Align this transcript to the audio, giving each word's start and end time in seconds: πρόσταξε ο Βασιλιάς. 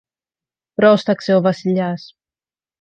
πρόσταξε 0.73 1.35
ο 1.35 1.41
Βασιλιάς. 1.41 2.17